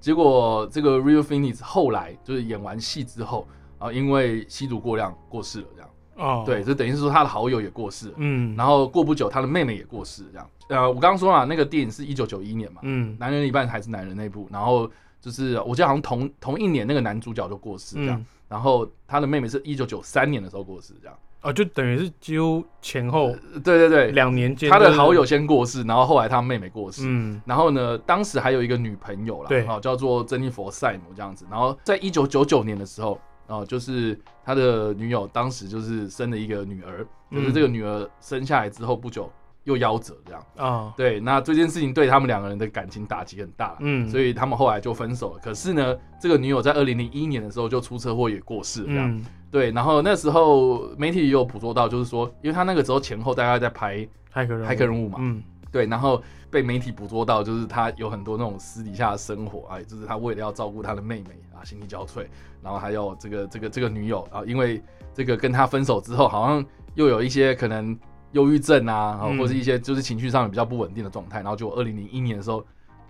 [0.00, 3.46] 结果这个 River Phoenix 后来就是演完戏之后，
[3.78, 5.90] 然后因为吸毒过量过世了，这样。
[6.16, 8.14] 哦，对，，就等于是说他的好友也过世了。
[8.16, 10.50] 嗯，然后过不久，他的妹妹也过世，这样。
[10.68, 14.90] 呃，我刚刚说嘛，那个电影是一九九一年嘛，嗯男人一半还是男人那部，然后
[15.26, 21.18] 就是我记得好像同同一年那个男主角就过世这样，嗯，然后他的妹妹是一九九三年的时候过世这样。
[21.42, 27.02] 哦，就等于是几乎前后呃对对对，两年间，他的好友，先过世，然后后来他妹妹过世。
[27.06, 31.44] 嗯然后呢，当时还有一个女朋友啦，对哦，叫做珍妮佛·赛姆这样子。
[31.50, 39.28] 然后在一九九九年的时候，哦，就是他的女友当时就是生了一个女儿，就是嗯这个女儿生下来之后不久
[39.66, 40.42] 又夭折这样。
[40.56, 45.40] 啊，对，那这件事情对他们两个人的感情打击很大，嗯，所以他们后来就分手了。
[45.42, 49.10] 可是呢，这个女友在二零零一年的时候就出车祸也过世了，这样。
[49.10, 62.24] 嗯，对，然后那时候媒体也有捕捉到，就是说，因为他那个时候前后大概在拍骇客人物，嘛，嗯对，然后被媒体捕捉到，就是他有很多那种私底下的生活啊，就是他为了要照顾他的妹妹啊，心力交瘁，
[62.62, 67.98] 然后还有这个这个这个女友啊，因为这个跟他分手之后，好像又有一些可能
[68.32, 69.38] 忧郁症啊，啊嗯。
[69.38, 72.64] 或者一些就是情绪上比较不稳定的状态，然后就二零零一年的时候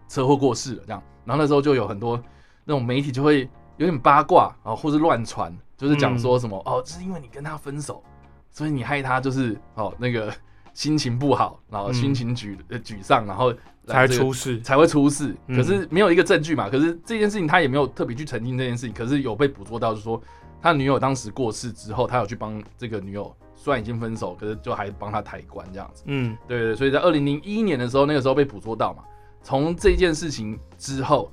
[0.09, 2.23] 车祸过世了，这样，然后那时候就有很多
[2.65, 8.03] 那种媒体就会有点八卦啊，或是乱传，就是讲说什么、哦，是因为你跟他分手，
[8.51, 10.33] 所以你害他就是哦那个
[10.75, 13.53] 心情不好，然后心情沮、呃沮丧，然后
[13.87, 15.35] 才这个出事，才会出事。
[15.47, 15.57] 嗯。
[15.57, 20.21] 可是没有一个证据嘛，可是这件事情他也没有特别去澄清这件事情，可是有被捕捉到，就是说
[20.61, 23.35] 他女友当时过世之后，他有去帮这个女友，
[23.67, 26.05] 虽然已经分手，可是就还帮他抬棺这样子。
[26.07, 29.03] 嗯对对，所以在二零零一年的时候，那个时候被捕捉到嘛。
[29.43, 31.33] 从这件事情之后，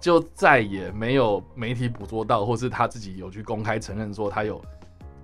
[0.00, 4.58] 就再也没有媒体捕捉到，或是他自己有去公开承认说他有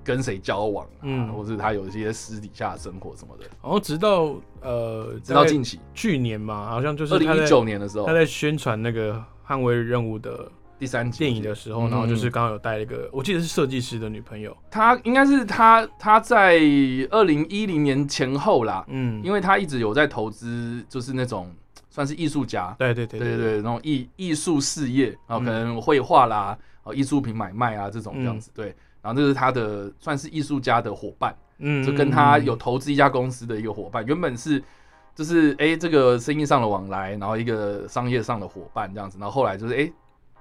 [0.05, 3.45] 跟谁交往啊，嗯或是他有一些私底下的生活什么的。
[3.63, 10.47] 然后直到呃，直到近期，去年嘛，好像就是二零一九年的时候他，在宣传那个捍卫任务的
[10.83, 16.59] 第三集电影的时候，嗯然后就是刚刚有带了一个，我记得是设计师的女朋友，她应该是他他在
[17.09, 21.49] 二零一零年前后啦，嗯，因为她一直有在投资，就是那种
[21.89, 34.61] 算是艺术家，对对对对对对，那种艺艺术事业，然后可嗯能绘画啦，哦艺术品买卖啊这种这样子，对，然后这是他的算是艺术家的伙伴，嗯，就跟他有投资一家公司的一个伙伴，原本是
[35.15, 39.93] 就是哎、这个生意上的往来，然后一个商业上的伙伴这样子，然后后来就是哎、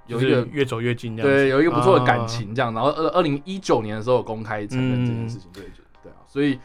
[0.08, 2.74] 有一个就是越走越近这样，对，有一个不错的感啊，情这样。
[2.74, 5.72] 然后二二零一九年的时候有公开承认这件事情，对对
[6.04, 6.60] 对啊，所以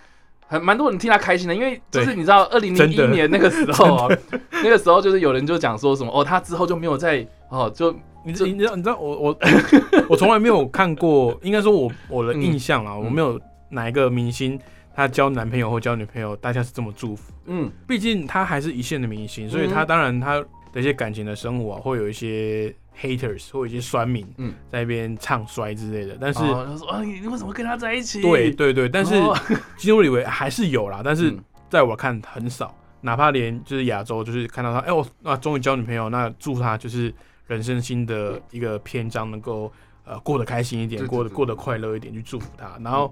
[0.47, 4.17] 很蛮多人替他开心的，因为就是你知道二零零一年那个时候啊，
[4.63, 7.95] 那个时候就是有人就讲说什么哦，他之后就没有再哦，就
[8.25, 9.39] 你就你知道你知道我我
[10.09, 14.59] 我从来没有看过，应该说我我的嗯印象啦，我没有哪一个明星
[14.95, 17.33] 他交男朋友或交女朋友，大家是这么祝福。
[17.47, 20.45] 嗯毕竟他还是一线的明星，所以他当然他
[20.77, 26.19] 的一些感情的生活啊，会有一些 haters 或有一些酸民嗯，在那边唱衰之类的。
[26.21, 28.21] 但是、哦他说啊，你为什么跟他在一起？
[28.21, 29.35] 对对对，但是哦
[29.79, 37.13] 基努里维还是有啦，但是嗯在我看很少，哪怕连就是亚洲，就是看到他，哎、我那终于交女朋友，那祝他就是
[37.47, 39.73] 人生新的一个篇章能够
[40.05, 42.79] 呃过得开心一点，对对对过得过得快乐一点，去祝福他。
[42.85, 43.11] 然后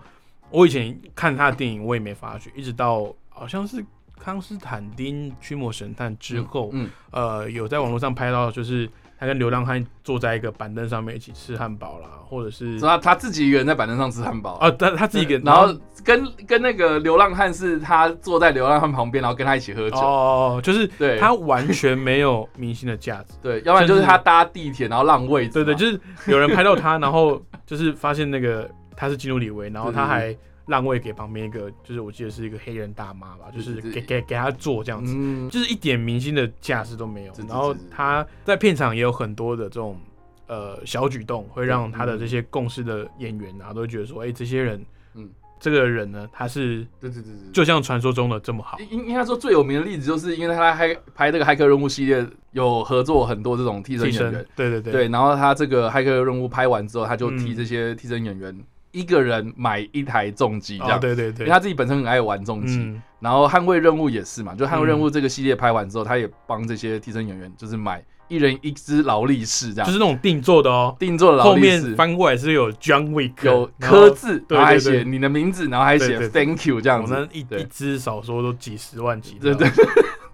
[0.50, 3.83] 我以前看他的电影，我也没发觉，一直到好像是
[4.18, 15.74] 康斯坦丁《驱魔神探》之后，嗯呃，有在网络上拍到，就是他跟流浪汉坐在一个板凳上面一起吃汉堡啦，或者是嗯，他他自己一个人在板凳上吃汉堡啊，他他自己一个人，然后
[16.05, 21.18] 跟跟那个流浪汉是他坐在流浪汉旁边，然后跟他一起喝酒，哦，就是对。
[21.18, 23.35] 他完全没有明星的价值。
[23.42, 39.98] 对，要不然就是他搭地铁然后让位对对，就是有人拍到他，然后就是发现那个他是基努里维，然后他还让位给旁边一个，就是我记得是一个黑人大妈吧，就是给给给他坐这样子，嗯，就是一点明星的架势都没有然后他在片场也有很多的这种
[40.46, 45.29] 呃小举动，会让他的这些共事的演员啊，都觉得说，哎，这些人，嗯。
[45.61, 48.77] 这个人呢，他是对对对对，就像传说中的这么好。
[48.90, 54.92] 应应该说最有名的例子，就是因为他拍拍这个骇客任务系列，有合作很多这种替身演员，，对对对。
[54.92, 57.57] 对，然后他这个骇客任务拍完之后，他就替嗯。
[57.57, 58.55] 这些替身演员
[58.94, 61.40] 一个人买一台重机这哦样，对对对。
[61.40, 71.94] 因为，他自己本身很爱玩重机，嗯，然后捍卫任务也是嘛，就捍卫任务这个系列拍完之后，他也帮这些替身演员就是买一人一只劳力士这样，就是那种定做的哦，定做的劳后面力士。
[71.96, 77.29] 翻过来是有 John Wick，有刻字，对然后还写你的名字，然后还写 Thank you 这样子。
[77.33, 77.60] 一对。
[77.60, 79.52] 一只少说都几十万起跳。
[79.52, 79.71] 对对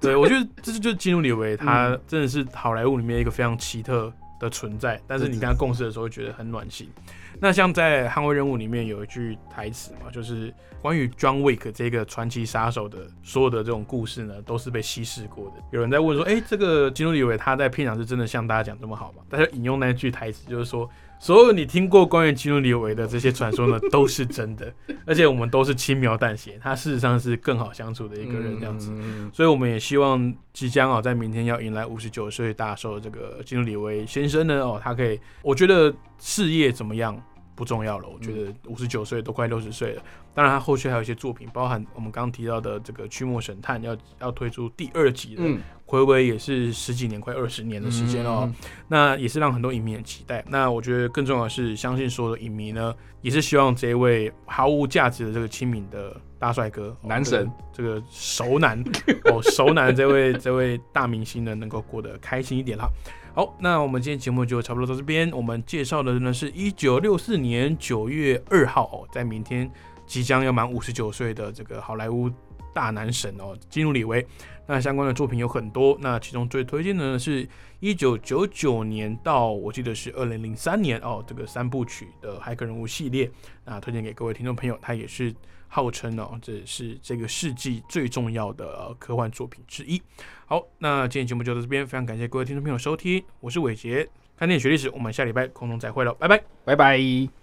[0.00, 2.00] 对，我觉得这就是基努里维，他嗯。
[2.06, 5.00] 真的是好莱坞里面一个非常奇特的存在。
[5.06, 6.90] 但是你跟他共事的时候，会觉得很暖心。
[7.38, 15.62] 那像在《捍卫任务》里面有一句台词嘛，就是关于 John Wick 这个传奇杀手的所有的这种故事呢，都是被稀释过的。
[15.70, 19.22] 有人在问说，哎、这个基努里维他在片场是真的像大家讲这么好吗？
[19.28, 20.88] 大家引用那句台词，就是说，
[21.20, 24.72] 所有你听过关于基努里维的这些传说呢，都是真的，
[25.04, 28.90] 而且我们都是轻描淡写，他事实上是更好相处的一个人这样子。
[28.94, 37.14] 嗯所以我们也希望即将哦，在明天要迎来五十九岁大寿的这个基努里维先生呢，哦，他可以，我觉得事业怎么样
[37.60, 40.02] 不重要了，我觉得五十九岁都快六十岁了，
[40.32, 48.52] 当然他后续还有一些作品，包含我们刚刚提到的这个《驱魔神探》要要推出第二集了，嗯，回违也是十几年，快二十年的时间了哦。
[48.88, 50.42] 那也是让很多影迷很期待。
[50.48, 58.82] 那我觉得更重要的是，相信所有的影迷呢，也是希望这一位毫无价值的这个亲民的大帅哥、哦男神这个这个熟男
[59.26, 62.88] 哦，熟男这位这位大明星呢，能够过得开心一点啦。
[63.32, 65.30] 好，那我们今天节目就差不多到这边。
[65.30, 69.70] 我们介绍的呢是一九六四年九月二号哦，在明天
[70.04, 72.28] 即将要满五十九岁的这个好莱坞
[72.74, 74.26] 大男神哦，基努里维。
[74.66, 83.30] 那相关的作品有很多，那其中最推荐的呢是一九九九年到我记得是二零零三年哦，这个三部曲的骇客人物系列，
[83.64, 85.32] 那推荐给各位听众朋友，它也是
[85.68, 90.02] 号称哦，这是这个世纪最重要的、科幻作品之一。
[90.50, 96.42] 好，那今天节目就到这边，非常感谢各位听众朋友收听，我是伟杰，看电影学历史，我们下礼拜空中再会了，拜拜。
[96.64, 97.39] 拜拜。